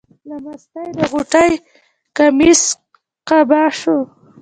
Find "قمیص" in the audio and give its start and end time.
2.17-2.63